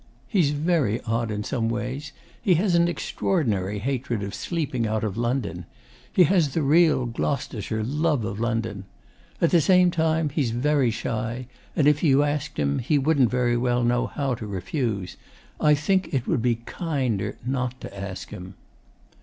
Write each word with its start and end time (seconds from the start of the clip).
He's 0.27 0.49
very 0.49 0.99
odd 1.03 1.29
in 1.29 1.43
some 1.43 1.69
ways. 1.69 2.11
He 2.41 2.55
has 2.55 2.73
an 2.73 2.87
extraordinary 2.87 3.77
hatred 3.77 4.23
of 4.23 4.33
sleeping 4.33 4.87
out 4.87 5.03
of 5.03 5.15
London. 5.15 5.67
He 6.11 6.23
has 6.23 6.55
the 6.55 6.63
real 6.63 7.05
Gloucestershire 7.05 7.83
LOVE 7.83 8.25
of 8.25 8.39
London. 8.39 8.85
At 9.41 9.51
the 9.51 9.61
same 9.61 9.91
time, 9.91 10.29
he's 10.29 10.49
very 10.49 10.89
shy; 10.89 11.45
and 11.75 11.87
if 11.87 12.01
you 12.01 12.23
asked 12.23 12.57
him 12.57 12.79
he 12.79 12.97
wouldn't 12.97 13.29
very 13.29 13.55
well 13.55 13.83
know 13.83 14.07
how 14.07 14.33
to 14.33 14.47
refuse. 14.47 15.17
I 15.59 15.75
think 15.75 16.11
it 16.11 16.25
would 16.25 16.41
be 16.41 16.55
KINDER 16.55 17.35
not 17.45 17.79
to 17.81 17.95
ask 17.95 18.31
him." 18.31 18.55